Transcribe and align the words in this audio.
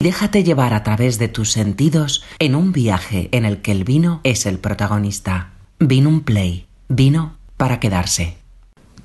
Déjate 0.00 0.44
llevar 0.44 0.74
a 0.74 0.84
través 0.84 1.18
de 1.18 1.26
tus 1.26 1.50
sentidos 1.50 2.24
en 2.38 2.54
un 2.54 2.70
viaje 2.70 3.28
en 3.32 3.44
el 3.44 3.62
que 3.62 3.72
el 3.72 3.82
vino 3.82 4.20
es 4.22 4.46
el 4.46 4.60
protagonista. 4.60 5.48
Vino 5.80 6.08
un 6.08 6.22
play. 6.22 6.68
Vino 6.88 7.34
para 7.56 7.80
quedarse. 7.80 8.36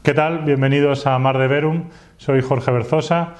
¿Qué 0.03 0.13
tal? 0.13 0.45
Bienvenidos 0.45 1.07
a 1.07 1.17
Mar 1.17 1.39
de 1.39 1.47
Verum. 1.47 1.85
Soy 2.17 2.43
Jorge 2.43 2.69
Berzosa, 2.69 3.33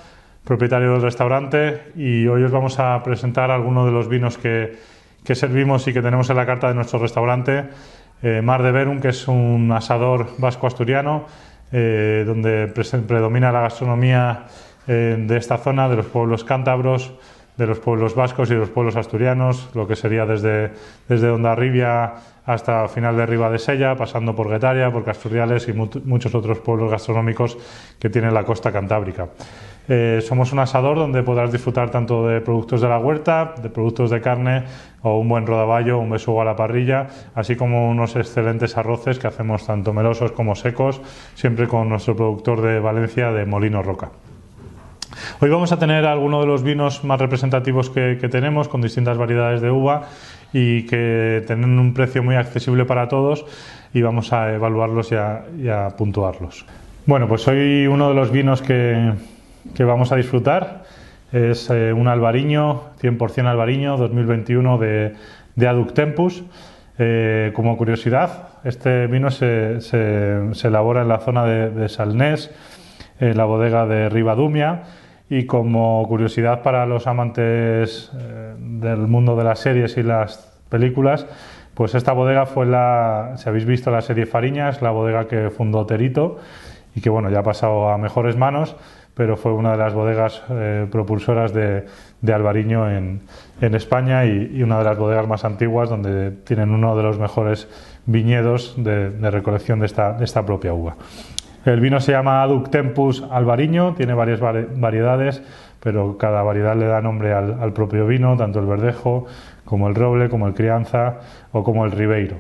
propietario 0.44 0.94
del 0.94 1.04
restaurante, 1.04 1.92
y 1.96 2.26
hoy 2.26 2.42
os 2.42 2.50
vamos 2.50 2.80
a 2.80 3.04
presentar 3.04 3.52
algunos 3.52 3.86
de 3.86 3.92
los 3.92 4.10
vinos 4.10 4.40
que, 4.40 4.76
servimos 5.24 5.88
y 5.88 5.94
que 5.94 6.02
tenemos 6.02 6.32
en 6.32 6.38
la 6.38 6.48
carta 6.48 6.70
de 6.70 6.74
nuestro 6.74 6.98
restaurante. 6.98 7.66
Eh, 8.24 8.42
Mar 8.42 8.64
de 8.64 8.72
Verum, 8.72 9.00
que 9.00 9.10
es 9.10 9.28
un 9.28 9.72
asador 9.72 10.28
vasco-asturiano, 10.40 11.28
eh, 11.72 12.24
donde 12.26 12.66
predomina 12.66 13.52
la 13.52 13.62
gastronomía 13.62 14.48
eh, 14.88 15.18
de 15.20 15.38
esta 15.38 15.60
zona, 15.60 15.88
de 15.88 15.98
los 15.98 16.08
pueblos 16.08 16.44
cántabros, 16.44 17.14
de 17.58 17.68
los 17.68 17.80
pueblos 17.80 18.16
vascos 18.16 18.50
y 18.50 18.54
de 18.54 18.60
los 18.60 18.70
pueblos 18.70 18.96
asturianos, 18.96 19.70
lo 19.76 19.88
que 19.88 19.96
sería 19.96 20.26
desde, 20.26 20.72
desde 21.08 21.30
Ondarribia 21.30 22.14
hasta 22.46 22.88
final 22.88 23.16
de 23.16 23.26
Riva 23.26 23.50
de 23.50 23.60
Sella, 23.60 23.96
pasando 23.96 24.36
por 24.36 24.50
Guetaria, 24.50 24.92
por 24.92 25.04
Casturiales 25.04 25.68
y 25.68 25.74
muchos 25.74 26.36
otros 26.36 26.60
pueblos 26.60 26.92
gastronómicos 26.92 27.58
que 28.00 28.10
tiene 28.10 28.32
la 28.32 28.44
costa 28.44 28.72
cantábrica. 28.72 29.30
Eh, 29.88 30.20
somos 30.22 30.54
un 30.54 30.60
asador 30.60 30.98
donde 30.98 31.24
podrás 31.24 31.52
disfrutar 31.52 31.90
tanto 31.90 32.26
de 32.28 32.40
productos 32.40 32.82
de 32.82 32.88
la 32.88 33.00
huerta, 33.00 33.54
de 33.62 33.70
productos 33.70 34.10
de 34.12 34.22
carne 34.22 34.64
o 35.02 35.20
un 35.20 35.28
buen 35.28 35.46
rodaballo, 35.46 36.00
un 36.00 36.10
besugo 36.10 36.42
a 36.42 36.46
la 36.46 36.56
parrilla, 36.56 37.08
así 37.36 37.56
como 37.56 37.90
unos 37.90 38.16
excelentes 38.16 38.78
arroces 38.78 39.20
que 39.20 39.28
hacemos 39.28 39.66
tanto 39.66 39.94
melosos 39.94 40.32
como 40.32 40.56
secos, 40.56 41.02
siempre 41.36 41.68
con 41.68 41.90
nuestro 41.90 42.16
productor 42.16 42.62
de 42.62 42.80
Valencia 42.80 43.32
de 43.32 43.46
Molino 43.46 43.84
Roca. 43.84 44.12
Hoy 45.44 45.50
vamos 45.50 45.74
a 45.74 45.78
tener 45.78 46.06
algunos 46.06 46.40
de 46.40 46.48
los 46.48 46.64
vinos 46.64 47.04
más 47.04 47.20
representativos 47.20 47.90
que, 47.90 48.16
tenemos, 48.32 48.70
con 48.70 48.80
distintas 48.80 49.18
variedades 49.18 49.60
de 49.60 49.72
uva 49.72 50.04
y 50.54 50.84
que 50.84 51.44
tienen 51.46 51.80
un 51.80 51.94
precio 51.94 52.24
muy 52.24 52.36
accesible 52.36 52.86
para 52.86 53.10
todos 53.10 53.46
y 53.94 54.02
vamos 54.02 54.32
a 54.32 54.54
evaluarlos 54.54 55.12
y 55.12 55.16
a, 55.68 55.90
puntuarlos. 55.98 56.66
Bueno, 57.06 57.28
pues 57.28 57.46
hoy 57.50 57.88
uno 57.88 58.08
de 58.08 58.16
los 58.16 58.32
vinos 58.32 58.62
que, 58.62 59.12
vamos 59.80 60.14
a 60.14 60.16
disfrutar 60.16 60.86
es 61.34 61.70
eh, 61.70 61.92
un 61.92 62.08
albariño, 62.08 62.94
100% 63.02 63.46
albariño, 63.46 63.98
2021 63.98 64.78
de, 64.78 65.14
de 65.58 65.68
Aduc 65.68 65.92
Tempus. 65.92 66.42
Eh, 67.00 67.52
como 67.54 67.76
curiosidad, 67.76 68.48
este 68.64 69.08
vino 69.08 69.30
se, 69.30 69.80
elabora 70.64 71.02
en 71.02 71.10
la 71.10 71.20
zona 71.20 71.44
de, 71.44 71.90
Salnés, 71.90 72.50
en 73.20 73.36
la 73.36 73.44
bodega 73.44 73.86
de 73.86 74.08
Ribadumia 74.08 74.84
y 75.30 75.46
como 75.46 76.06
curiosidad 76.08 76.62
para 76.62 76.86
los 76.86 77.08
amantes 77.08 78.12
eh, 78.18 78.56
del 78.58 79.08
mundo 79.08 79.36
de 79.36 79.44
las 79.44 79.60
series 79.60 79.98
y 79.98 80.04
las 80.04 80.60
películas, 80.70 81.26
pues 81.74 81.96
esta 81.96 82.14
bodega 82.14 82.46
fue 82.46 82.66
la, 82.66 83.34
si 83.38 83.50
habéis 83.50 83.66
visto 83.66 83.90
la 83.90 84.02
serie 84.02 84.26
Fariñas, 84.26 84.82
la 84.82 84.92
bodega 84.92 85.28
que 85.28 85.50
fundó 85.50 85.86
Terito 85.86 86.38
y 86.96 87.02
que 87.02 87.10
bueno, 87.10 87.30
ya 87.30 87.40
ha 87.40 87.44
pasado 87.44 87.90
a 87.90 87.98
mejores 87.98 88.38
manos, 88.38 88.76
pero 89.16 89.38
fue 89.38 89.54
una 89.54 89.72
de 89.72 89.78
las 89.78 89.94
bodegas 89.94 90.44
eh, 90.50 90.88
propulsoras 90.92 91.54
de, 91.54 91.86
de 92.22 92.34
Albariño 92.34 92.90
en, 92.90 93.22
España 93.62 94.26
y, 94.26 94.62
una 94.62 94.80
de 94.80 94.84
las 94.84 94.98
bodegas 94.98 95.28
más 95.28 95.46
antiguas 95.46 95.90
donde 95.90 96.32
tienen 96.32 96.72
uno 96.72 96.96
de 96.98 97.04
los 97.04 97.18
mejores 97.18 97.68
viñedos 98.06 98.76
de, 98.78 99.10
recolección 99.32 99.80
de 99.80 99.86
esta 99.86 100.46
propia 100.46 100.74
uva. 100.74 100.96
El 101.66 101.80
vino 101.80 102.02
se 102.02 102.12
llama 102.12 102.42
Aduc 102.42 102.70
Tempus 102.70 103.24
Albariño, 103.32 103.94
tiene 103.96 104.14
varias 104.14 104.42
variedades, 104.42 105.42
pero 105.80 106.18
cada 106.18 106.44
variedad 106.44 106.76
le 106.76 106.88
da 106.88 107.02
nombre 107.02 107.34
al, 107.34 107.72
propio 107.72 108.06
vino, 108.06 108.36
tanto 108.36 108.60
el 108.60 108.66
verdejo 108.66 109.28
como 109.64 109.88
el 109.88 109.96
roble, 109.96 110.28
como 110.28 110.48
el 110.48 110.54
crianza 110.54 111.20
o 111.54 111.64
como 111.64 111.86
el 111.86 111.92
ribeiro. 111.92 112.36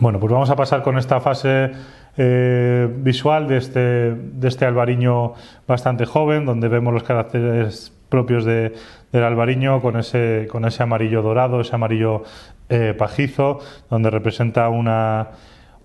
Bueno, 0.00 0.18
pues 0.18 0.32
vamos 0.32 0.50
a 0.50 0.56
pasar 0.56 0.82
con 0.82 0.98
esta 0.98 1.20
fase 1.20 1.70
eh, 2.16 2.88
visual 2.98 3.46
de 3.46 3.56
este, 3.56 4.14
de 4.14 4.48
este 4.48 4.64
albariño 4.64 5.34
bastante 5.68 6.04
joven, 6.04 6.44
donde 6.44 6.66
vemos 6.66 6.92
los 6.92 7.04
caracteres 7.04 7.92
propios 8.08 8.44
del 8.44 8.72
albariño 9.12 9.80
con 9.80 9.96
ese, 9.96 10.48
con 10.50 10.64
ese 10.64 10.82
amarillo 10.82 11.22
dorado, 11.22 11.60
ese 11.60 11.74
amarillo 11.76 12.24
eh, 12.68 12.94
pajizo, 12.98 13.60
donde 13.90 14.10
representa 14.10 14.68
una 14.70 15.28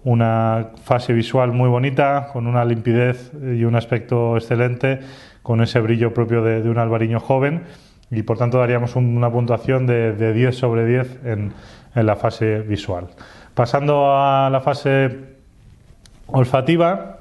una 0.03 0.71
fase 0.83 1.13
visual 1.13 1.51
muy 1.51 1.69
bonita, 1.69 2.29
con 2.33 2.47
una 2.47 2.65
limpidez 2.65 3.31
y 3.41 3.63
un 3.63 3.75
aspecto 3.75 4.35
excelente, 4.35 4.99
con 5.41 5.61
ese 5.61 5.79
brillo 5.79 6.13
propio 6.13 6.41
de, 6.43 6.69
un 6.69 6.77
albariño 6.77 7.19
joven 7.19 7.63
y 8.11 8.23
por 8.23 8.37
tanto 8.37 8.59
daríamos 8.59 8.95
una 8.95 9.31
puntuación 9.31 9.87
de, 9.87 10.33
10 10.33 10.55
sobre 10.55 10.85
10 10.85 11.19
en, 11.25 11.53
la 11.95 12.15
fase 12.15 12.59
visual. 12.61 13.07
Pasando 13.53 14.15
a 14.15 14.49
la 14.51 14.61
fase 14.61 15.35
olfativa, 16.27 17.12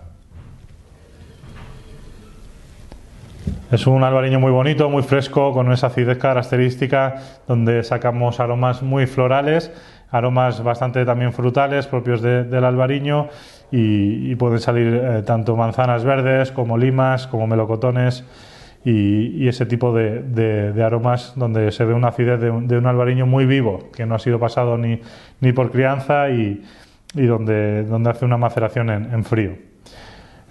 Es 3.73 3.87
un 3.87 4.05
albariño 4.05 4.39
muy 4.39 4.53
bonito, 4.53 4.89
muy 4.91 5.03
fresco, 5.03 5.53
con 5.53 5.73
esa 5.73 5.89
acidez 5.89 6.19
característica, 6.19 7.17
donde 7.49 7.83
sacamos 7.83 8.39
aromas 8.39 8.83
muy 8.83 9.07
florales 9.07 9.73
aromas 10.13 10.63
bastante 10.63 11.05
también 11.05 11.33
frutales 11.33 11.87
propios 11.87 12.23
del 12.23 12.65
albariño 12.65 13.29
y, 13.71 14.35
pueden 14.37 14.61
salir 14.61 15.01
eh, 15.03 15.23
tanto 15.23 15.57
manzanas 15.57 16.05
verdes 16.05 16.53
como 16.53 16.77
limas, 16.77 17.27
como 17.27 17.47
melocotones 17.47 18.25
y, 18.85 19.49
ese 19.49 19.65
tipo 19.65 19.95
de, 19.95 20.75
aromas 20.85 21.33
donde 21.35 21.73
se 21.73 21.85
ve 21.87 21.95
una 21.95 22.09
acidez 22.09 22.41
de 22.41 22.51
un, 22.51 22.87
albariño 22.87 23.25
muy 23.25 23.47
vivo, 23.47 23.91
que 23.97 24.05
no 24.05 24.15
ha 24.15 24.19
sido 24.19 24.39
pasado 24.39 24.77
ni, 24.77 25.01
ni 25.41 25.53
por 25.53 25.71
crianza 25.71 26.29
y, 26.29 26.63
donde, 27.15 27.85
donde 27.85 28.11
hace 28.11 28.27
una 28.27 28.37
maceración 28.37 28.91
en, 28.91 29.25
frío. 29.25 29.72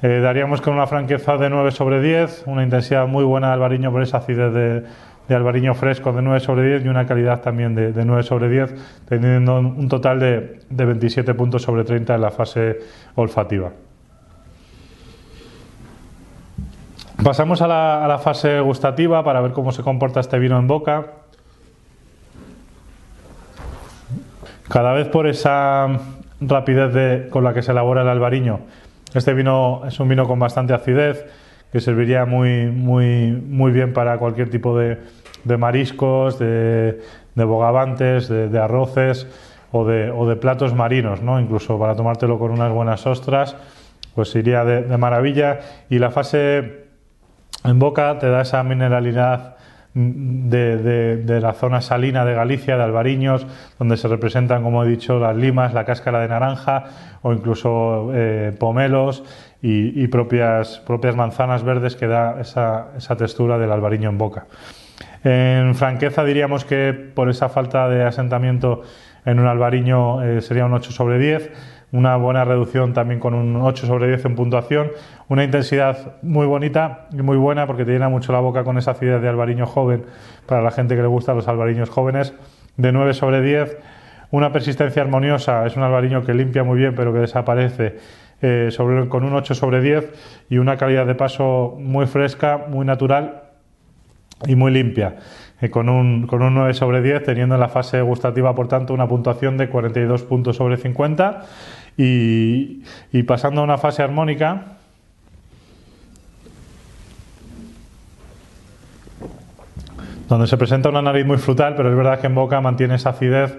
Eh, 0.04 0.20
daríamos 0.20 0.62
con 0.62 0.74
una 0.74 0.88
franqueza 0.88 1.38
de 1.38 1.50
9 1.50 1.72
sobre 1.72 2.02
10, 2.02 2.44
una 2.48 2.64
intensidad 2.64 3.06
muy 3.06 3.24
buena 3.24 3.48
de 3.48 3.54
albariño 3.54 3.92
por 3.92 4.02
esa 4.02 4.18
acidez 4.18 4.52
de, 4.52 4.84
de 5.28 5.74
fresco 5.76 6.12
de 6.12 6.24
9 6.24 6.40
sobre 6.40 6.68
10 6.68 6.86
y 6.86 6.88
una 6.88 7.06
calidad 7.06 7.42
también 7.42 7.76
de, 7.76 7.94
9 8.04 8.24
sobre 8.24 8.50
10, 8.50 9.04
teniendo 9.08 9.60
un 9.60 9.88
total 9.88 10.20
de, 10.20 10.60
27 10.70 11.36
puntos 11.36 11.62
sobre 11.62 11.84
30 11.84 12.16
en 12.16 12.22
la 12.22 12.32
fase 12.32 12.80
olfativa. 13.14 13.72
Pasamos 17.24 17.62
a 17.62 17.68
la, 17.68 18.20
fase 18.24 18.60
gustativa 18.60 19.24
para 19.24 19.40
ver 19.42 19.52
cómo 19.52 19.72
se 19.72 19.84
comporta 19.84 20.20
este 20.20 20.40
vino 20.40 20.58
en 20.58 20.66
boca. 20.66 21.06
Cada 24.68 24.94
vez 24.94 25.08
por 25.10 25.28
esa 25.28 25.88
rapidez 26.40 27.30
con 27.30 27.44
la 27.44 27.54
que 27.54 27.62
se 27.62 27.72
elabora 27.72 28.02
el 28.02 28.08
albariño, 28.08 28.62
este 29.14 29.34
vino 29.34 29.82
es 29.88 30.00
un 30.00 30.08
vino 30.08 30.28
con 30.28 30.40
bastante 30.40 30.74
acidez, 30.74 31.26
que 31.72 31.80
serviría 31.80 32.26
muy, 32.26 32.68
muy, 32.68 33.32
muy 33.32 33.72
bien 33.72 33.94
para 33.94 34.18
cualquier 34.18 34.50
tipo 34.50 34.78
de, 34.78 35.00
de 35.44 35.58
mariscos, 35.58 36.38
de, 36.38 37.00
de 37.36 37.44
bogavantes, 37.44 38.28
de, 38.28 38.60
arroces 38.60 39.28
o 39.72 39.86
de, 39.86 40.12
o 40.12 40.28
de, 40.28 40.36
platos 40.36 40.74
marinos, 40.74 41.22
¿no? 41.22 41.40
incluso 41.40 41.80
para 41.80 41.96
tomártelo 41.96 42.38
con 42.38 42.52
unas 42.52 42.72
buenas 42.72 43.06
ostras, 43.08 43.56
pues 44.16 44.36
iría 44.36 44.66
de, 44.66 44.98
maravilla. 44.98 45.60
Y 45.90 46.00
la 46.00 46.12
fase 46.12 46.86
en 47.64 47.80
boca 47.80 48.18
te 48.20 48.30
da 48.30 48.42
esa 48.42 48.64
mineralidad 48.64 49.56
de, 49.94 51.40
la 51.42 51.54
zona 51.54 51.82
salina 51.82 52.26
de 52.26 52.34
Galicia, 52.34 52.78
de 52.78 52.84
Albariños, 52.84 53.46
donde 53.78 53.98
se 53.98 54.08
representan, 54.08 54.64
como 54.64 54.84
he 54.84 54.88
dicho, 54.88 55.20
las 55.20 55.36
limas, 55.36 55.74
la 55.74 55.86
cáscara 55.86 56.22
de 56.22 56.30
naranja 56.30 56.86
o 57.22 57.34
incluso 57.34 58.12
eh, 58.14 58.56
pomelos 58.58 59.24
y, 59.62 60.08
propias, 60.08 60.80
propias 60.80 61.16
manzanas 61.16 61.64
verdes 61.64 61.96
que 61.96 62.08
da 62.08 62.42
esa, 62.42 62.88
esa 62.98 63.16
textura 63.16 63.58
del 63.58 63.72
albariño 63.72 64.10
en 64.10 64.18
boca. 64.18 64.48
En 65.24 65.76
franqueza 65.76 66.24
diríamos 66.24 66.66
que 66.66 66.94
por 66.94 67.30
esa 67.30 67.50
falta 67.50 67.88
de 67.90 68.04
asentamiento 68.04 68.82
en 69.26 69.40
un 69.40 69.48
albariño 69.48 70.24
eh, 70.24 70.42
sería 70.42 70.66
un 70.66 70.74
8 70.74 70.92
sobre 70.92 71.20
10, 71.20 71.52
una 71.92 72.16
buena 72.16 72.46
reducción 72.46 72.94
también 72.94 73.20
con 73.20 73.34
un 73.34 73.56
8 73.58 73.86
sobre 73.86 74.08
10 74.08 74.26
en 74.26 74.36
puntuación, 74.36 74.92
una 75.28 75.44
intensidad 75.44 76.16
muy 76.22 76.46
bonita 76.46 77.08
y 77.12 77.22
muy 77.22 77.38
buena 77.38 77.68
porque 77.68 77.86
te 77.86 77.92
llena 77.92 78.10
mucho 78.10 78.32
la 78.32 78.40
boca 78.40 78.64
con 78.64 78.78
esa 78.78 78.92
acidez 78.92 79.22
de 79.22 79.28
albariño 79.28 79.66
joven 79.66 80.06
para 80.46 80.62
la 80.62 80.72
gente 80.72 80.96
que 80.96 81.02
le 81.02 81.08
gusta 81.08 81.34
los 81.34 81.48
albariños 81.48 81.90
jóvenes, 81.90 82.34
de 82.78 82.92
9 82.92 83.14
sobre 83.14 83.42
10, 83.42 83.78
una 84.32 84.54
persistencia 84.54 85.02
armoniosa, 85.02 85.66
es 85.66 85.76
un 85.76 85.84
albariño 85.84 86.24
que 86.24 86.34
limpia 86.34 86.64
muy 86.64 86.80
bien 86.80 86.96
pero 86.96 87.12
que 87.12 87.20
desaparece 87.20 87.98
eh, 88.42 88.70
con 89.10 89.24
un 89.24 89.34
8 89.36 89.54
sobre 89.54 89.82
10 89.82 90.46
y 90.50 90.58
una 90.58 90.78
calidad 90.78 91.06
de 91.06 91.16
paso 91.16 91.76
muy 91.80 92.08
fresca, 92.08 92.66
muy 92.70 92.86
natural 92.86 93.44
y 94.48 94.56
muy 94.56 94.72
limpia, 94.72 95.18
eh, 95.62 95.70
con, 95.70 95.90
un, 95.90 96.26
con 96.26 96.42
un 96.42 96.56
9 96.56 96.74
sobre 96.74 97.02
10, 97.02 97.24
teniendo 97.24 97.56
en 97.56 97.62
la 97.62 97.70
fase 97.70 98.02
gustativa, 98.02 98.56
por 98.56 98.68
tanto, 98.68 98.94
una 98.94 99.08
puntuación 99.08 99.58
de 99.58 99.70
42 99.70 100.24
puntos 100.24 100.56
sobre 100.56 100.78
50. 100.78 101.46
Y, 101.98 102.84
pasando 103.28 103.62
a 103.62 103.64
una 103.64 103.78
fase 103.78 104.02
armónica, 104.02 104.78
donde 110.28 110.48
se 110.48 110.58
presenta 110.58 110.90
una 110.90 111.02
nariz 111.02 111.26
muy 111.26 111.38
frutal, 111.38 111.76
pero 111.76 111.90
es 111.90 111.96
verdad 111.96 112.20
que 112.20 112.28
en 112.28 112.36
boca 112.36 112.62
mantiene 112.62 112.96
esa 112.96 113.10
acidez 113.10 113.58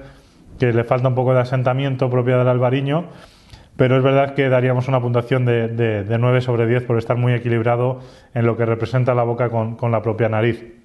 que 0.58 0.72
le 0.72 0.84
falta 0.84 1.08
un 1.08 1.14
poco 1.14 1.34
de 1.34 1.40
asentamiento 1.40 2.10
propia 2.10 2.38
del 2.38 2.48
albariño, 2.48 3.04
pero 3.76 3.96
es 3.96 4.02
verdad 4.02 4.34
que 4.34 4.48
daríamos 4.48 4.88
una 4.88 5.00
puntuación 5.00 5.44
de, 5.44 5.68
de, 5.68 6.18
9 6.18 6.40
sobre 6.40 6.66
10 6.66 6.84
por 6.84 6.98
estar 6.98 7.16
muy 7.16 7.32
equilibrado 7.32 8.00
en 8.34 8.46
lo 8.46 8.56
que 8.56 8.64
representa 8.64 9.14
la 9.14 9.22
boca 9.22 9.50
con 9.50 9.90
la 9.92 10.02
propia 10.02 10.28
nariz. 10.28 10.81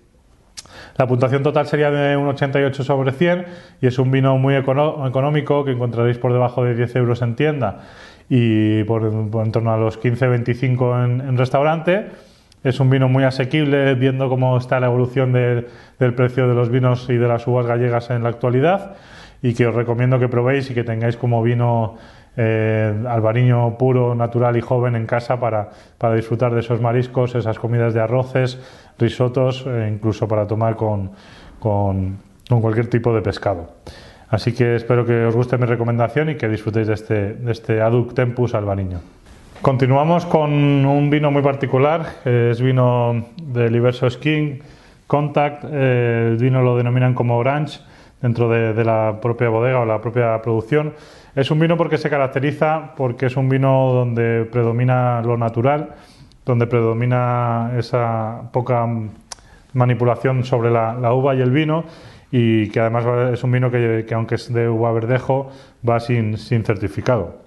La 0.98 1.06
puntuación 1.06 1.44
total 1.44 1.68
sería 1.68 1.92
de 1.92 2.18
un 2.18 2.28
88 2.28 2.84
sobre 2.84 3.12
100 3.12 3.46
y 3.82 3.88
es 3.88 4.00
un 4.00 4.10
vino 4.10 4.38
muy 4.38 4.56
económico 4.56 5.64
que 5.64 5.72
encontraréis 5.72 6.18
por 6.18 6.34
debajo 6.34 6.64
de 6.64 6.74
10 6.74 6.96
euros 6.96 7.22
en 7.22 7.36
tienda 7.36 7.82
y 8.30 8.84
por, 8.84 9.04
en 9.04 9.52
torno 9.52 9.72
a 9.72 9.78
los 9.78 10.02
15-25 10.02 11.06
en, 11.06 11.22
en, 11.22 11.38
restaurante. 11.38 12.08
Es 12.64 12.80
un 12.80 12.90
vino 12.90 13.08
muy 13.08 13.24
asequible 13.24 13.94
viendo 13.94 14.28
cómo 14.28 14.58
está 14.58 14.80
la 14.80 14.88
evolución 14.88 15.32
del 15.32 16.14
precio 16.16 16.48
de 16.48 16.56
los 16.56 16.70
vinos 16.70 17.08
y 17.10 17.18
de 17.18 17.28
las 17.28 17.46
uvas 17.46 17.68
gallegas 17.68 18.10
en 18.10 18.24
la 18.24 18.30
actualidad 18.30 18.96
y 19.44 19.54
que 19.54 19.68
os 19.68 19.76
recomiendo 19.76 20.18
que 20.20 20.28
probéis 20.28 20.70
y 20.72 20.74
que 20.74 20.84
tengáis 20.84 21.16
como 21.16 21.44
vino 21.44 21.96
eh, 22.38 22.94
albariño 23.08 23.78
puro, 23.78 24.14
natural 24.14 24.56
y 24.58 24.62
joven 24.62 24.96
en 24.96 25.08
casa 25.08 25.40
para, 25.40 25.70
para, 25.98 26.14
disfrutar 26.14 26.54
de 26.54 26.60
esos 26.60 26.80
mariscos, 26.80 27.34
esas 27.34 27.58
comidas 27.58 27.96
de 27.96 28.02
arroces, 28.02 28.60
risotos, 29.00 29.66
e 29.66 29.90
incluso 29.92 30.28
para 30.28 30.46
tomar 30.46 30.76
con, 30.76 31.12
con, 31.60 32.20
cualquier 32.48 32.88
tipo 32.88 33.14
de 33.14 33.22
pescado. 33.22 33.72
Así 34.30 34.54
que 34.54 34.76
espero 34.76 35.06
que 35.06 35.26
os 35.26 35.36
guste 35.36 35.58
mi 35.58 35.66
recomendación 35.66 36.30
y 36.30 36.36
que 36.36 36.48
disfrutéis 36.48 36.88
de 36.88 36.94
este, 36.94 37.34
de 37.34 37.52
este 37.52 37.80
Tempus 38.14 38.54
albariño. 38.54 39.00
Continuamos 39.62 40.26
con 40.28 40.52
un 40.86 41.10
vino 41.10 41.32
muy 41.32 41.42
particular, 41.42 42.06
es 42.24 42.62
vino 42.62 43.26
del 43.42 43.76
Iverso 43.76 44.08
Skin 44.08 44.62
Contact, 45.08 45.64
eh, 45.72 46.30
el 46.32 46.38
vino 46.38 46.62
lo 46.62 46.78
denominan 46.78 47.16
como 47.16 47.38
Orange 47.38 47.80
dentro 48.22 48.50
de, 48.50 48.84
la 48.84 49.20
propia 49.22 49.50
bodega 49.50 49.80
o 49.80 49.86
la 49.86 50.02
propia 50.02 50.42
producción. 50.42 50.94
Es 51.36 51.52
un 51.52 51.60
vino 51.60 51.78
porque 51.78 51.98
se 51.98 52.10
caracteriza 52.10 52.94
porque 52.96 53.28
es 53.28 53.38
un 53.38 53.50
vino 53.50 53.94
donde 53.94 54.46
predomina 54.46 55.22
lo 55.22 55.38
natural, 55.38 55.96
donde 56.46 56.68
predomina 56.68 57.74
esa 57.78 58.50
poca 58.52 58.88
manipulación 59.74 60.44
sobre 60.44 60.72
la, 60.72 61.14
uva 61.14 61.36
y 61.36 61.42
el 61.42 61.52
vino 61.52 61.84
y 62.32 62.70
que 62.70 62.80
además 62.80 63.06
es 63.34 63.44
un 63.44 63.52
vino 63.52 63.72
que, 63.72 64.06
aunque 64.14 64.36
es 64.36 64.52
de 64.52 64.68
uva 64.68 64.92
verdejo 64.92 65.52
va 65.88 66.00
sin, 66.00 66.38
certificado. 66.38 67.46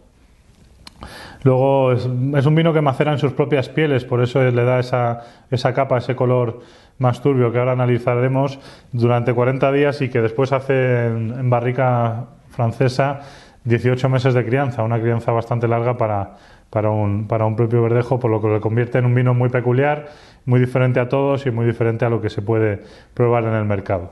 Luego 1.43 1.93
es, 1.93 2.05
un 2.05 2.55
vino 2.55 2.73
que 2.73 2.83
macera 2.83 3.13
en 3.13 3.19
sus 3.19 3.33
propias 3.33 3.69
pieles, 3.71 4.05
por 4.05 4.23
eso 4.23 4.43
le 4.43 4.65
da 4.65 4.79
esa, 4.79 5.21
esa 5.51 5.73
capa, 5.73 5.99
ese 5.99 6.15
color 6.15 6.61
más 7.01 7.23
turbio 7.23 7.51
que 7.51 7.59
ahora 7.59 7.73
analizaremos 7.73 8.59
durante 8.93 9.33
40 9.33 9.73
días 9.73 10.01
y 10.03 10.11
que 10.11 10.21
después 10.21 10.53
hace 10.53 11.07
en, 11.07 11.51
barrica 11.51 12.27
francesa 12.51 13.21
18 13.65 14.09
meses 14.09 14.35
de 14.35 14.45
crianza, 14.45 14.83
una 14.83 15.01
crianza 15.01 15.33
bastante 15.33 15.69
larga 15.69 15.97
para, 15.97 16.37
para, 16.71 16.91
un, 16.91 17.27
para 17.27 17.45
un 17.45 17.57
propio 17.57 17.83
verdejo, 17.83 18.19
por 18.19 18.31
lo 18.31 18.41
que 18.41 18.49
lo 18.49 18.61
convierte 18.61 18.99
en 18.99 19.05
un 19.05 19.15
vino 19.15 19.35
muy 19.35 19.49
peculiar, 19.49 20.09
muy 20.47 20.61
diferente 20.61 21.01
a 21.01 21.09
todos 21.09 21.47
y 21.47 21.51
muy 21.51 21.67
diferente 21.67 22.05
a 22.05 22.09
lo 22.09 22.21
que 22.21 22.31
se 22.31 22.43
puede 22.43 22.83
probar 23.13 23.45
en 23.45 23.55
el 23.55 23.65
mercado. 23.65 24.11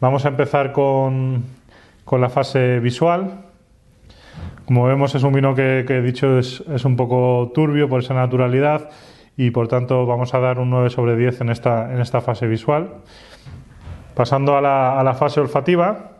Vamos 0.00 0.24
a 0.24 0.28
empezar 0.28 0.72
con, 0.72 1.44
con 2.04 2.20
la 2.20 2.30
fase 2.30 2.80
visual. 2.80 3.42
Como 4.64 4.84
vemos 4.84 5.14
es 5.14 5.22
un 5.22 5.32
vino 5.32 5.54
que, 5.54 5.80
he 5.80 6.02
dicho 6.02 6.38
es, 6.38 6.62
es 6.72 6.84
un 6.84 6.96
poco 6.96 7.52
turbio 7.54 7.88
por 7.88 8.00
esa 8.00 8.14
naturalidad 8.14 8.90
y 9.36 9.50
por 9.50 9.68
tanto 9.68 10.06
vamos 10.06 10.34
a 10.34 10.40
dar 10.40 10.58
un 10.58 10.70
9 10.70 10.90
sobre 10.90 11.16
10 11.16 11.42
en 11.42 11.50
esta, 11.50 11.92
en 11.92 12.00
esta 12.00 12.20
fase 12.20 12.46
visual. 12.46 12.94
Pasando 14.14 14.56
a 14.56 14.60
la, 14.62 14.98
a 14.98 15.04
la 15.04 15.14
fase 15.14 15.40
olfativa. 15.40 16.15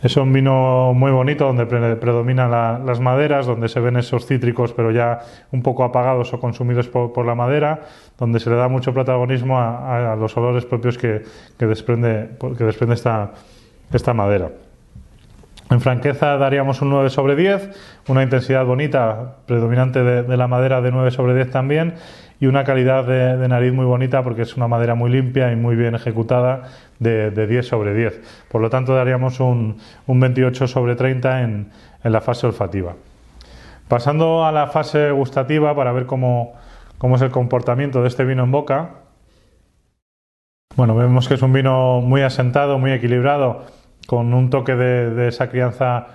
Es 0.00 0.16
un 0.16 0.32
vino 0.32 0.92
muy 0.94 1.10
bonito 1.10 1.44
donde 1.44 1.66
predominan 1.66 2.50
las 2.86 3.00
maderas, 3.00 3.46
donde 3.46 3.68
se 3.68 3.80
ven 3.80 3.96
esos 3.96 4.26
cítricos 4.26 4.72
pero 4.72 4.92
ya 4.92 5.20
un 5.50 5.62
poco 5.62 5.82
apagados 5.82 6.32
o 6.32 6.38
consumidos 6.38 6.86
por, 6.86 7.26
la 7.26 7.34
madera, 7.34 7.80
donde 8.16 8.38
se 8.38 8.48
le 8.48 8.56
da 8.56 8.68
mucho 8.68 8.94
protagonismo 8.94 9.58
a, 9.58 10.14
los 10.16 10.36
olores 10.36 10.64
propios 10.64 10.96
que, 10.96 11.22
desprende, 11.58 12.30
que 12.56 12.64
desprende 12.64 12.94
esta, 12.94 13.32
esta 13.92 14.14
madera. 14.14 14.50
En 15.70 15.80
franqueza 15.82 16.38
daríamos 16.38 16.80
un 16.80 16.90
9 16.90 17.10
sobre 17.10 17.36
10, 17.36 18.04
una 18.08 18.22
intensidad 18.22 18.64
bonita, 18.64 19.36
predominante 19.46 20.02
de, 20.02 20.36
la 20.36 20.46
madera 20.48 20.80
de 20.80 20.90
9 20.90 21.10
sobre 21.10 21.34
10 21.34 21.50
también, 21.50 21.94
y 22.40 22.46
una 22.46 22.64
calidad 22.64 23.04
de, 23.04 23.48
nariz 23.48 23.72
muy 23.72 23.84
bonita 23.84 24.22
porque 24.22 24.42
es 24.42 24.56
una 24.56 24.68
madera 24.68 24.94
muy 24.94 25.10
limpia 25.10 25.50
y 25.52 25.56
muy 25.56 25.74
bien 25.74 25.94
ejecutada 25.94 26.68
de, 26.98 27.30
10 27.30 27.66
sobre 27.66 27.94
10. 27.94 28.46
Por 28.48 28.60
lo 28.60 28.70
tanto 28.70 28.94
daríamos 28.94 29.40
un, 29.40 29.78
28 30.06 30.68
sobre 30.68 30.94
30 30.94 31.42
en, 31.42 31.70
la 32.04 32.20
fase 32.20 32.46
olfativa. 32.46 32.94
Pasando 33.88 34.44
a 34.44 34.52
la 34.52 34.68
fase 34.68 35.10
gustativa 35.10 35.74
para 35.74 35.92
ver 35.92 36.06
cómo, 36.06 36.54
cómo 36.98 37.16
es 37.16 37.22
el 37.22 37.30
comportamiento 37.30 38.02
de 38.02 38.08
este 38.08 38.24
vino 38.24 38.44
en 38.44 38.52
boca. 38.52 38.90
Bueno, 40.76 40.94
vemos 40.94 41.26
que 41.26 41.34
es 41.34 41.42
un 41.42 41.52
vino 41.52 42.00
muy 42.00 42.22
asentado, 42.22 42.78
muy 42.78 42.92
equilibrado 42.92 43.64
con 44.06 44.32
un 44.32 44.48
toque 44.48 44.76
de, 44.76 45.28
esa 45.28 45.50
crianza 45.50 46.06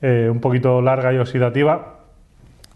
eh, 0.00 0.28
un 0.30 0.40
poquito 0.40 0.80
larga 0.80 1.12
y 1.12 1.18
oxidativa, 1.18 1.96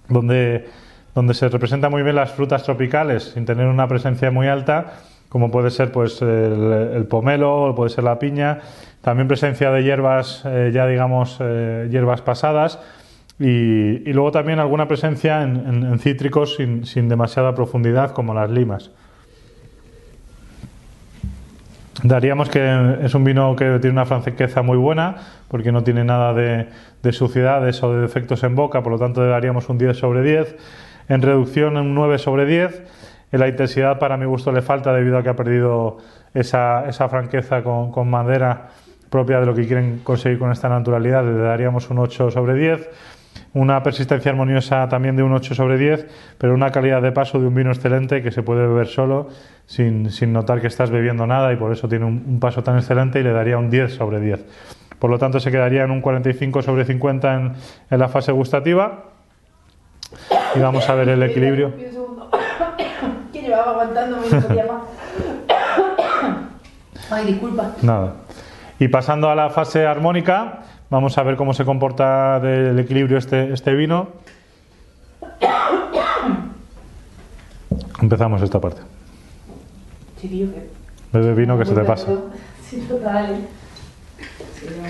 donde, 0.08 0.66
donde 1.14 1.34
se 1.34 1.48
representan 1.48 1.90
muy 1.90 2.02
bien 2.02 2.16
las 2.16 2.32
frutas 2.32 2.62
tropicales 2.62 3.32
sin 3.34 3.44
tener 3.44 3.66
una 3.66 3.88
presencia 3.88 4.30
muy 4.30 4.48
alta, 4.48 4.94
como 5.28 5.50
puede 5.50 5.70
ser 5.70 5.92
pues 5.92 6.22
el, 6.22 7.06
pomelo, 7.08 7.74
puede 7.76 7.90
ser 7.90 8.04
la 8.04 8.18
piña, 8.18 8.60
también 9.02 9.28
presencia 9.28 9.70
de 9.70 9.82
hierbas, 9.82 10.42
eh, 10.46 10.70
ya 10.72 10.86
digamos, 10.86 11.38
eh, 11.40 11.88
hierbas 11.90 12.22
pasadas, 12.22 12.78
y, 13.38 14.12
luego 14.12 14.32
también 14.32 14.58
alguna 14.58 14.88
presencia 14.88 15.42
en, 15.42 15.98
cítricos 16.00 16.56
sin, 16.56 17.08
demasiada 17.08 17.54
profundidad, 17.54 18.10
como 18.10 18.34
las 18.34 18.50
limas. 18.50 18.90
Daríamos 22.02 22.48
que 22.48 22.96
es 23.02 23.14
un 23.14 23.24
vino 23.24 23.54
que 23.56 23.78
tiene 23.80 23.90
una 23.90 24.06
franqueza 24.06 24.62
muy 24.62 24.76
buena, 24.76 25.16
porque 25.48 25.70
no 25.70 25.84
tiene 25.84 26.04
nada 26.04 26.32
de, 26.34 26.68
suciedades 27.12 27.82
o 27.82 27.92
de 27.92 28.00
defectos 28.00 28.42
en 28.42 28.54
boca, 28.56 28.82
por 28.82 28.92
lo 28.92 28.98
tanto 28.98 29.22
le 29.22 29.28
daríamos 29.28 29.68
un 29.68 29.78
10 29.78 29.96
sobre 29.96 30.22
10. 30.22 30.56
En 31.08 31.22
reducción, 31.22 31.76
un 31.76 31.94
9 31.94 32.18
sobre 32.18 32.46
10. 32.46 32.82
En 33.32 33.40
la 33.40 33.48
intensidad, 33.48 33.98
para 33.98 34.16
mi 34.16 34.26
gusto, 34.26 34.52
le 34.52 34.62
falta 34.62 34.92
debido 34.92 35.18
a 35.18 35.22
que 35.22 35.28
ha 35.28 35.36
perdido 35.36 35.98
esa, 36.34 37.08
franqueza 37.08 37.62
con, 37.62 38.08
madera 38.08 38.68
propia 39.10 39.40
de 39.40 39.46
lo 39.46 39.54
que 39.54 39.66
quieren 39.66 40.00
conseguir 40.04 40.38
con 40.38 40.52
esta 40.52 40.68
naturalidad. 40.68 41.24
Le 41.24 41.32
daríamos 41.38 41.88
un 41.90 41.98
8 41.98 42.30
sobre 42.30 42.54
10 42.54 42.88
una 43.54 43.82
persistencia 43.82 44.30
armoniosa 44.30 44.88
también 44.88 45.16
de 45.16 45.22
un 45.22 45.32
8 45.32 45.54
sobre 45.54 45.78
10, 45.78 46.06
pero 46.38 46.54
una 46.54 46.70
calidad 46.70 47.00
de 47.00 47.12
paso 47.12 47.40
de 47.40 47.46
un 47.46 47.54
vino 47.54 47.70
excelente 47.70 48.22
que 48.22 48.30
se 48.30 48.42
puede 48.42 48.66
beber 48.66 48.86
solo 48.88 49.28
sin, 49.66 50.10
notar 50.32 50.60
que 50.60 50.66
estás 50.66 50.90
bebiendo 50.90 51.26
nada 51.26 51.52
y 51.52 51.56
por 51.56 51.72
eso 51.72 51.88
tiene 51.88 52.04
un, 52.04 52.40
paso 52.40 52.62
tan 52.62 52.76
excelente 52.76 53.20
y 53.20 53.22
le 53.22 53.32
daría 53.32 53.58
un 53.58 53.70
10 53.70 53.94
sobre 53.94 54.20
10. 54.20 54.44
Por 54.98 55.10
lo 55.10 55.18
tanto, 55.18 55.40
se 55.40 55.50
quedaría 55.50 55.84
en 55.84 55.90
un 55.90 56.00
45 56.00 56.62
sobre 56.62 56.84
50 56.84 57.34
en, 57.34 57.52
en 57.90 57.98
la 57.98 58.08
fase 58.08 58.32
gustativa. 58.32 59.17
Y 60.54 60.60
vamos 60.60 60.88
a 60.88 60.94
ver 60.94 61.08
el 61.08 61.22
equilibrio. 61.22 61.72
¿Quién 63.32 63.44
llevaba 63.44 63.72
aguantando 63.72 64.18
Ay, 67.10 67.26
disculpa. 67.26 67.72
Nada. 67.82 68.14
Y 68.78 68.88
pasando 68.88 69.30
a 69.30 69.34
la 69.34 69.50
fase 69.50 69.86
armónica, 69.86 70.60
Vamos 70.90 71.18
a 71.18 71.22
ver 71.22 71.36
cómo 71.36 71.52
se 71.52 71.66
comporta 71.66 72.40
del 72.40 72.78
equilibrio 72.78 73.18
este, 73.18 73.52
este 73.52 73.74
vino. 73.74 74.08
Empezamos 78.00 78.40
esta 78.40 78.58
parte. 78.58 78.80
Chiquillo, 80.18 80.50
que... 80.52 80.70
Bebe 81.12 81.34
vino 81.34 81.58
que 81.58 81.66
se 81.66 81.74
te 81.74 81.84
pasa. 81.84 82.06
Sí, 82.66 82.86
total. 82.88 83.36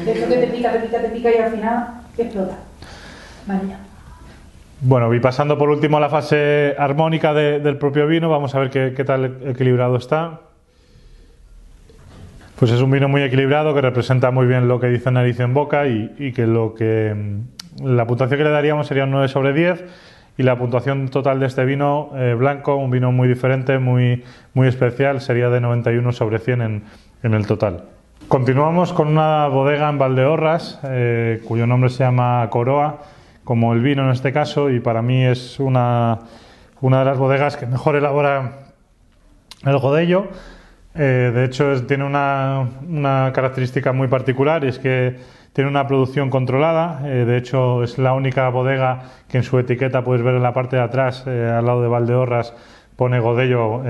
De 0.05 0.13
que 0.13 0.21
te 0.21 0.47
pica, 0.47 0.71
te 0.73 0.79
pica, 0.81 1.01
te 1.01 1.09
pica 1.09 1.35
y 1.35 1.39
al 1.39 1.51
final 1.51 2.03
explota. 2.17 2.59
Vale. 3.47 3.88
Bueno, 4.81 5.13
y 5.13 5.19
pasando 5.19 5.59
por 5.59 5.71
último 5.71 5.97
a 5.97 6.01
la 6.01 6.09
fase 6.09 6.77
armónica 6.79 7.35
del 7.35 7.79
propio 7.79 8.07
vino, 8.07 8.29
vamos 8.29 8.55
a 8.55 8.61
ver 8.61 8.71
qué, 8.71 9.05
tal 9.05 9.39
equilibrado 9.47 9.97
está. 9.97 10.41
Pues 12.57 12.71
es 12.71 12.81
un 12.81 12.91
vino 12.91 13.09
muy 13.09 13.23
equilibrado 13.23 13.75
que 13.75 13.81
representa 13.81 14.31
muy 14.31 14.47
bien 14.47 14.69
lo 14.69 14.79
que 14.79 14.87
dice 14.87 15.11
nariz 15.11 15.41
en 15.41 15.53
boca 15.53 15.89
y, 15.89 16.33
que 16.33 16.47
lo 16.47 16.75
que 16.75 17.13
mm, 17.15 17.87
la 17.87 18.07
puntuación 18.07 18.39
que 18.39 18.45
le 18.45 18.51
daríamos 18.51 18.87
sería 18.87 19.05
un 19.05 19.11
9 19.11 19.29
sobre 19.29 19.53
10 19.53 19.85
y 20.39 20.45
la 20.45 20.57
puntuación 20.57 21.09
total 21.09 21.41
de 21.41 21.47
este 21.47 21.65
vino 21.65 22.11
eh, 22.15 22.35
blanco, 22.39 22.77
un 22.77 22.91
vino 22.91 23.11
muy 23.11 23.27
diferente, 23.27 23.79
muy, 23.81 24.23
muy 24.55 24.69
especial, 24.69 25.21
sería 25.21 25.51
de 25.51 25.61
91 25.61 26.13
sobre 26.13 26.39
100 26.39 26.63
en, 26.63 26.83
en 27.25 27.35
el 27.35 27.47
total. 27.49 27.85
Continuamos 28.29 28.93
con 28.93 29.09
una 29.09 29.49
bodega 29.49 29.89
en 29.89 29.99
Valdeorras, 29.99 30.81
eh, 30.85 31.41
cuyo 31.45 31.67
nombre 31.67 31.91
se 31.91 32.05
llama 32.05 32.47
Coroa, 32.51 32.99
como 33.49 33.73
el 33.73 33.81
vino 33.81 34.05
en 34.05 34.11
este 34.11 34.31
caso, 34.31 34.69
y 34.69 34.79
para 34.79 35.01
mí 35.01 35.25
es 35.25 35.59
una, 35.59 36.19
una 36.83 36.99
de 36.99 37.05
las 37.07 37.17
bodegas 37.17 37.57
que 37.57 37.65
mejor 37.65 37.97
elabora 37.97 38.75
El 39.65 39.79
Godello, 39.79 40.29
eh, 40.95 41.33
de 41.35 41.45
hecho, 41.47 41.87
tiene 41.87 42.05
una, 42.05 42.69
una, 42.87 43.33
característica 43.33 43.95
muy 43.95 44.07
particular 44.07 44.65
y 44.65 44.69
es 44.69 44.79
que 44.79 45.17
tiene 45.55 45.71
una 45.71 45.87
producción 45.87 46.29
controlada. 46.29 47.01
Eh, 47.09 47.25
de 47.25 47.39
hecho, 47.39 47.83
es 47.83 47.97
la 47.97 48.13
única 48.13 48.51
bodega 48.51 49.05
que 49.31 49.39
en 49.39 49.45
su 49.45 49.59
etiqueta 49.59 50.05
puedes 50.05 50.23
ver 50.23 50.35
en 50.35 50.43
la 50.43 50.53
parte 50.53 50.77
de 50.77 50.83
atrás, 50.83 51.25
eh, 51.27 51.51
al 51.51 51.65
lado 51.65 51.81
de 51.81 51.89
Valdeorras, 51.89 52.53
pone 52.97 53.19
Godello 53.19 53.83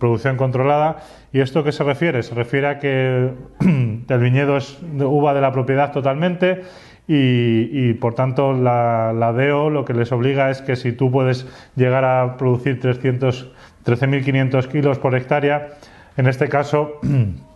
producción 0.00 0.36
controlada. 0.36 0.96
¿Y 1.32 1.38
esto 1.38 1.62
qué 1.62 1.70
se 1.70 1.84
refiere? 1.84 2.24
Se 2.24 2.34
refiere 2.34 2.66
a 2.66 2.78
que 2.80 3.30
el 4.08 4.18
viñedo 4.18 4.56
es 4.56 4.76
uva 4.98 5.34
de 5.34 5.40
la 5.40 5.52
propiedad 5.52 5.92
totalmente 5.92 6.62
y, 7.06 7.92
por 7.94 8.14
tanto 8.14 8.54
la, 8.54 9.12
la, 9.12 9.32
DEO 9.32 9.68
lo 9.68 9.84
que 9.84 9.92
les 9.92 10.10
obliga 10.12 10.50
es 10.50 10.62
que 10.62 10.74
si 10.74 10.92
tú 10.92 11.10
puedes 11.10 11.46
llegar 11.76 12.04
a 12.04 12.38
producir 12.38 12.80
13.500 12.80 14.68
kilos 14.68 14.98
por 14.98 15.14
hectárea, 15.14 15.74
en 16.16 16.26
este 16.26 16.48
caso 16.48 17.00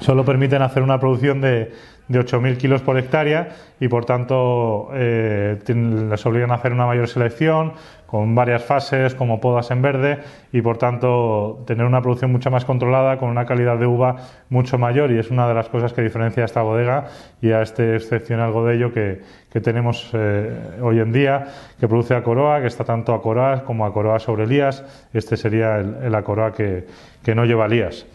solo 0.00 0.24
permiten 0.24 0.62
hacer 0.62 0.82
una 0.82 0.98
producción 0.98 1.40
de, 1.40 1.72
de 2.08 2.20
8.000 2.20 2.56
kilos 2.56 2.82
por 2.82 2.98
hectárea 2.98 3.48
y 3.78 3.88
por 3.88 4.04
tanto 4.04 4.88
eh, 4.94 5.58
les 5.66 6.26
obligan 6.26 6.50
a 6.50 6.54
hacer 6.54 6.72
una 6.72 6.86
mayor 6.86 7.06
selección 7.08 7.74
con 8.06 8.34
varias 8.34 8.64
fases 8.64 9.14
como 9.14 9.38
podas 9.40 9.70
en 9.70 9.82
verde 9.82 10.18
y 10.50 10.62
por 10.62 10.78
tanto 10.78 11.62
tener 11.66 11.84
una 11.84 12.00
producción 12.00 12.32
mucho 12.32 12.50
más 12.50 12.64
controlada 12.64 13.18
con 13.18 13.28
una 13.28 13.44
calidad 13.44 13.76
de 13.76 13.86
uva 13.86 14.16
mucho 14.48 14.78
mayor 14.78 15.10
y 15.10 15.18
es 15.18 15.30
una 15.30 15.46
de 15.46 15.54
las 15.54 15.68
cosas 15.68 15.92
que 15.92 16.00
diferencia 16.00 16.42
a 16.42 16.46
esta 16.46 16.62
bodega 16.62 17.08
y 17.42 17.50
a 17.50 17.60
este 17.60 17.96
excepcional 17.96 18.50
godello 18.50 18.92
que, 18.92 19.20
que 19.52 19.60
tenemos 19.60 20.10
eh, 20.14 20.78
hoy 20.80 21.00
en 21.00 21.12
día 21.12 21.48
que 21.78 21.86
produce 21.86 22.14
a 22.14 22.22
Coroa, 22.22 22.62
que 22.62 22.68
está 22.68 22.84
tanto 22.84 23.12
a 23.12 23.20
Coroa 23.20 23.64
como 23.64 23.84
a 23.84 23.92
Coroa 23.92 24.18
sobre 24.18 24.44
Elías. 24.44 24.82
Este 25.12 25.36
sería 25.36 25.76
el, 25.76 25.96
el 26.04 26.14
Acoroa 26.14 26.52
que, 26.52 26.86
que 27.22 27.34
no 27.34 27.44
lleva 27.44 27.66
Elías. 27.66 28.06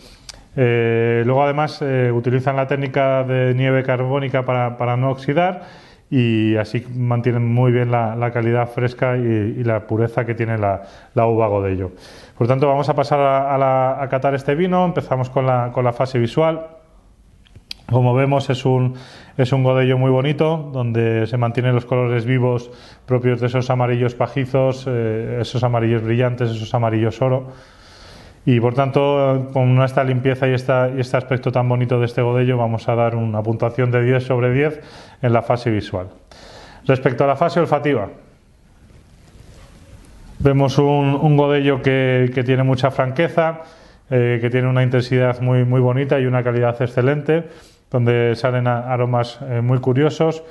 Eh, 0.56 1.24
luego 1.26 1.44
además 1.44 1.82
eh, 1.82 2.12
utilizan 2.12 2.56
la 2.56 2.68
técnica 2.68 3.24
de 3.24 3.54
nieve 3.56 3.84
carbónica 3.84 4.46
para, 4.46 4.98
no 4.98 5.10
oxidar 5.10 5.64
y 6.12 6.56
así 6.58 6.86
mantienen 6.94 7.52
muy 7.52 7.72
bien 7.72 7.90
la, 7.90 8.30
calidad 8.32 8.68
fresca 8.68 9.18
y, 9.18 9.64
la 9.64 9.88
pureza 9.88 10.26
que 10.26 10.36
tiene 10.36 10.58
la, 10.58 10.84
uva 11.16 11.48
Godello. 11.48 11.92
Por 12.38 12.48
tanto, 12.48 12.68
vamos 12.68 12.88
a 12.90 12.96
pasar 12.96 13.20
a, 13.20 14.08
catar 14.10 14.36
este 14.36 14.54
vino. 14.54 14.86
Empezamos 14.86 15.30
con 15.30 15.46
la, 15.48 15.94
fase 15.94 16.20
visual. 16.20 16.68
Como 17.90 18.14
vemos 18.14 18.50
es 18.50 18.66
un, 18.66 18.96
es 19.38 19.52
un 19.52 19.64
godello 19.64 19.98
muy 19.98 20.10
bonito, 20.10 20.70
donde 20.72 21.28
se 21.28 21.38
mantienen 21.38 21.76
los 21.76 21.86
colores 21.86 22.26
vivos 22.26 22.72
propios 23.06 23.42
de 23.42 23.48
esos 23.48 23.70
amarillos 23.70 24.16
pajizos, 24.16 24.86
eh, 24.88 25.40
esos 25.42 25.64
amarillos 25.64 26.02
brillantes, 26.02 26.50
esos 26.52 26.74
amarillos 26.74 27.22
oro. 27.22 27.52
Y 28.46 28.60
por 28.60 28.74
tanto, 28.74 29.50
con 29.54 29.82
esta 29.82 30.04
limpieza 30.04 30.48
y, 30.48 30.54
esta, 30.54 30.90
y 30.96 31.00
este 31.00 31.16
aspecto 31.16 31.52
tan 31.52 31.68
bonito 31.70 32.00
de 32.00 32.06
este 32.06 32.22
godello, 32.22 32.58
vamos 32.58 32.90
a 32.90 32.96
dar 32.96 33.16
una 33.16 33.42
puntuación 33.42 33.90
de 33.90 34.04
10 34.04 34.24
sobre 34.24 34.52
10 34.52 34.82
en 35.22 35.34
la 35.34 35.42
fase 35.42 35.72
visual. 35.72 36.08
Respecto 36.86 37.24
a 37.24 37.28
la 37.28 37.38
fase 37.38 37.62
olfativa, 37.62 38.10
vemos 40.40 40.78
un, 40.78 41.18
un 41.22 41.38
godello 41.38 41.82
que, 41.82 42.44
tiene 42.46 42.64
mucha 42.64 42.92
franqueza, 42.92 43.62
eh, 44.10 44.40
que 44.42 44.50
tiene 44.50 44.68
una 44.68 44.84
intensidad 44.84 45.40
muy, 45.40 45.64
muy 45.64 45.80
bonita 45.80 46.20
y 46.20 46.26
una 46.26 46.44
calidad 46.44 46.82
excelente, 46.82 47.46
donde 47.90 48.36
salen 48.36 48.68
aromas 48.68 49.40
eh, 49.42 49.62
muy 49.62 49.78
curiosos 49.80 50.44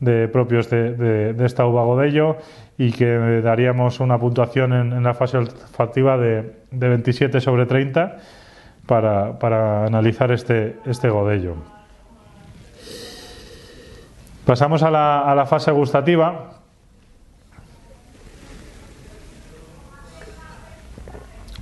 de, 0.00 0.28
propios 0.28 0.68
de, 0.70 0.94
de, 0.94 1.32
de 1.34 1.46
esta 1.46 1.66
uva 1.66 1.84
godello 1.84 2.36
y 2.80 2.92
que 2.92 3.42
daríamos 3.42 4.00
una 4.00 4.18
puntuación 4.18 4.72
en, 4.72 5.02
la 5.02 5.12
fase 5.12 5.36
olfativa 5.36 6.16
de, 6.16 6.50
27 6.70 7.38
sobre 7.42 7.66
30 7.66 8.16
para, 8.86 9.84
analizar 9.84 10.32
este, 10.32 10.78
este 10.86 11.10
godello. 11.10 11.56
Pasamos 14.46 14.82
a 14.82 14.90
la, 14.90 15.44
fase 15.46 15.70
gustativa. 15.72 16.54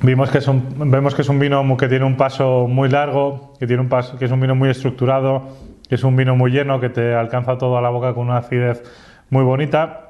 Vimos 0.01 0.31
que 0.31 0.39
es 0.39 0.47
un, 0.47 0.89
vemos 0.89 1.17
que 1.17 1.23
es 1.23 1.29
un 1.29 1.41
vino 1.41 1.77
que 1.77 1.89
tiene 1.89 2.05
un 2.05 2.17
paso 2.17 2.69
muy 2.69 2.89
largo, 2.89 3.55
que, 3.59 3.67
tiene 3.67 3.83
un 3.83 3.89
paso, 3.89 4.17
que 4.17 4.27
es 4.27 4.31
un 4.31 4.41
vino 4.41 4.55
muy 4.55 4.71
estructurado, 4.71 5.49
es 5.95 6.05
un 6.05 6.17
vino 6.17 6.37
muy 6.37 6.51
lleno, 6.51 6.81
que 6.81 6.89
te 6.89 7.15
alcanza 7.15 7.59
todo 7.59 7.79
a 7.79 7.83
la 7.83 7.91
boca 7.91 8.15
con 8.15 8.29
una 8.29 8.39
acidez 8.39 8.83
muy 9.31 9.45
bonita 9.45 10.09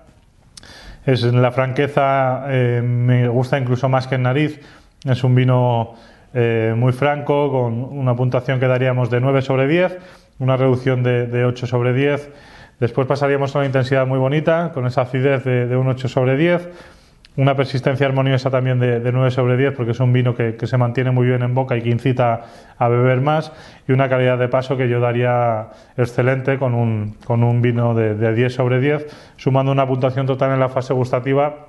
es 1.09 1.23
la 1.23 1.51
franqueza, 1.53 2.45
eh, 2.49 2.83
me 2.85 3.29
gusta 3.29 3.59
incluso 3.59 3.89
más 3.89 4.07
que 4.07 4.17
en 4.17 4.25
nariz. 4.25 4.61
Es 5.07 5.25
un 5.25 5.35
vino 5.35 5.95
eh, 6.35 6.75
muy 6.77 6.93
franco, 6.93 7.51
con 7.51 7.83
una 7.83 8.15
puntuación 8.15 8.61
que 8.61 8.67
daríamos 8.67 9.09
de 9.09 9.19
9 9.19 9.41
sobre 9.41 9.67
10, 9.67 9.99
una 10.39 10.59
reducción 10.59 11.03
de, 11.03 11.47
8 11.47 11.67
sobre 11.67 11.95
10. 11.95 12.31
Después 12.79 13.07
pasaríamos 13.07 13.57
a 13.57 13.61
una 13.61 13.67
intensidad 13.67 14.07
muy 14.07 14.19
bonita, 14.19 14.71
con 14.75 14.87
esa 14.87 15.01
acidez 15.01 15.45
de, 15.45 15.67
de 15.67 15.77
un 15.79 15.89
8 15.89 16.09
sobre 16.09 16.37
10 16.37 16.69
una 17.39 17.55
persistencia 17.55 18.05
armoniosa 18.05 18.51
también 18.51 18.81
de, 18.81 19.13
9 19.13 19.31
sobre 19.31 19.57
10 19.57 19.75
porque 19.77 19.93
es 19.93 20.01
un 20.01 20.13
vino 20.13 20.35
que, 20.35 20.57
se 20.61 20.77
mantiene 20.77 21.13
muy 21.13 21.29
bien 21.29 21.43
en 21.45 21.55
boca 21.55 21.77
y 21.77 21.83
que 21.83 21.89
incita 21.89 22.43
a 22.77 22.89
beber 22.89 23.21
más 23.21 23.53
y 23.87 23.93
una 23.93 24.09
calidad 24.09 24.39
de 24.39 24.49
paso 24.49 24.77
que 24.77 24.89
yo 24.89 24.99
daría 24.99 25.69
excelente 25.97 26.59
con 26.59 26.75
un, 26.75 27.15
con 27.25 27.45
un 27.45 27.63
vino 27.63 27.95
de, 27.95 28.35
10 28.35 28.53
sobre 28.53 28.81
10 28.81 29.35
sumando 29.37 29.71
una 29.71 29.87
puntuación 29.87 30.27
total 30.27 30.51
en 30.51 30.59
la 30.59 30.69
fase 30.69 30.93
gustativa 30.95 31.69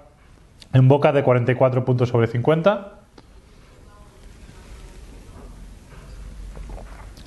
en 0.73 0.87
boca 0.87 1.11
de 1.11 1.21
44 1.21 1.85
puntos 1.85 2.09
sobre 2.09 2.25
50 2.25 2.93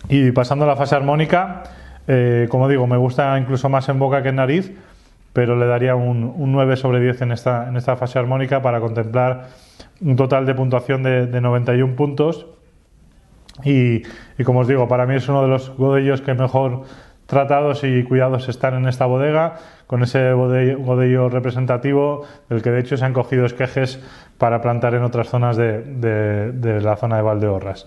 y 0.08 0.32
pasando 0.32 0.64
a 0.64 0.68
la 0.68 0.74
fase 0.74 0.96
armónica 0.96 1.62
eh, 2.08 2.48
como 2.50 2.68
digo 2.68 2.88
me 2.88 2.96
gusta 2.96 3.38
incluso 3.38 3.68
más 3.68 3.88
en 3.88 4.00
boca 4.00 4.20
que 4.24 4.30
en 4.30 4.36
nariz 4.36 4.72
pero 5.32 5.56
le 5.56 5.66
daría 5.66 5.94
un, 5.94 6.34
9 6.36 6.76
sobre 6.76 7.00
10 7.00 7.22
en 7.22 7.32
esta, 7.32 7.68
en 7.68 7.76
esta 7.76 7.96
fase 7.96 8.18
armónica 8.18 8.60
para 8.60 8.80
contemplar 8.80 9.48
un 10.00 10.16
total 10.16 10.46
de 10.46 10.54
puntuación 10.54 11.02
de, 11.02 11.40
91 11.40 11.96
puntos. 11.96 12.46
Y, 13.64 14.02
como 14.44 14.60
os 14.60 14.68
digo, 14.68 14.88
para 14.88 15.06
mí 15.06 15.14
es 15.14 15.28
uno 15.28 15.42
de 15.42 15.48
los 15.48 15.70
godellos 15.76 16.20
que 16.20 16.34
mejor 16.34 16.82
tratados 17.26 17.84
y 17.84 18.02
cuidados 18.02 18.48
están 18.48 18.74
en 18.74 18.88
esta 18.88 19.06
bodega, 19.06 19.54
con 19.86 20.02
ese 20.02 20.32
godello, 20.32 21.28
representativo, 21.28 22.26
del 22.48 22.60
que 22.60 22.70
de 22.70 22.80
hecho 22.80 22.96
se 22.96 23.04
han 23.04 23.12
cogido 23.12 23.46
esquejes 23.46 24.00
para 24.38 24.60
plantar 24.60 24.94
en 24.94 25.02
otras 25.02 25.28
zonas 25.28 25.56
de, 25.56 26.80
la 26.82 26.96
zona 26.96 27.16
de 27.16 27.22
Valdeorras. 27.22 27.86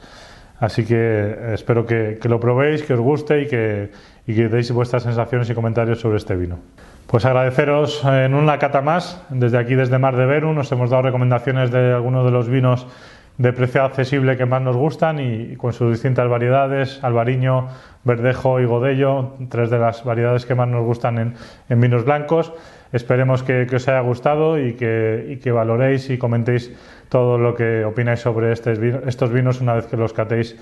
Así 0.60 0.86
que 0.86 1.54
espero 1.54 1.86
que, 1.86 2.18
lo 2.24 2.40
probéis, 2.40 2.84
que 2.84 2.94
os 2.94 3.00
guste 3.00 3.42
y 3.42 3.48
que, 3.48 3.92
y 4.26 4.34
que 4.34 4.48
deis 4.48 4.72
vuestras 4.72 5.04
sensaciones 5.04 5.50
y 5.50 5.54
comentarios 5.54 6.00
sobre 6.00 6.18
este 6.18 6.36
vino. 6.36 6.60
Pues 7.08 7.24
agradeceros 7.24 8.04
en 8.04 8.34
una 8.34 8.58
cata 8.58 8.82
más, 8.82 9.22
desde 9.30 9.60
aquí, 9.60 9.76
desde 9.76 10.00
Mar 10.00 10.16
de 10.16 10.26
Veru, 10.26 10.54
nos 10.54 10.72
hemos 10.72 10.90
dado 10.90 11.04
recomendaciones 11.04 11.70
de 11.70 11.94
algunos 11.94 12.26
de 12.26 12.32
los 12.32 12.50
vinos 12.50 12.88
de 13.38 13.54
precio 13.54 13.84
accesible 13.84 14.38
que 14.38 14.46
más 14.48 14.64
nos 14.64 14.76
gustan 14.76 15.20
y, 15.20 15.56
con 15.56 15.72
sus 15.72 15.92
distintas 15.92 16.28
variedades, 16.28 17.04
albariño, 17.04 17.68
verdejo 18.04 18.60
y 18.60 18.66
godello, 18.66 19.34
tres 19.50 19.70
de 19.70 19.78
las 19.78 20.04
variedades 20.04 20.48
que 20.48 20.56
más 20.56 20.68
nos 20.68 20.84
gustan 20.84 21.36
en, 21.70 21.80
vinos 21.80 22.06
blancos. 22.06 22.54
Esperemos 22.92 23.44
que, 23.44 23.68
os 23.72 23.88
haya 23.88 24.00
gustado 24.00 24.58
y 24.60 24.74
que, 24.74 25.52
valoréis 25.54 26.10
y 26.10 26.18
comentéis 26.18 26.74
todo 27.10 27.38
lo 27.38 27.54
que 27.54 27.86
opináis 27.86 28.22
sobre 28.22 28.52
estos 28.52 29.32
vinos 29.32 29.62
una 29.62 29.76
vez 29.76 29.86
que 29.86 29.98
los 29.98 30.12
catéis 30.12 30.56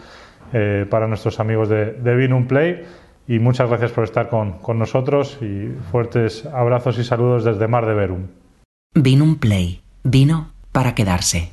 eh, 0.51 0.85
para 0.89 1.07
nuestros 1.07 1.39
amigos 1.39 1.69
de, 1.69 1.93
de 1.93 2.15
Vinum 2.15 2.47
Play 2.47 2.83
y 3.27 3.39
muchas 3.39 3.69
gracias 3.69 3.91
por 3.91 4.03
estar 4.03 4.29
con, 4.29 4.59
con, 4.59 4.79
nosotros 4.79 5.37
y 5.41 5.69
fuertes 5.91 6.45
abrazos 6.45 6.97
y 6.99 7.03
saludos 7.03 7.43
desde 7.43 7.67
Mar 7.67 7.85
de 7.85 7.93
Verum. 7.93 8.27
Vino 8.95 9.23
un 9.23 9.37
play, 9.37 9.81
vino 10.03 10.51
para 10.71 10.95
quedarse. 10.95 11.51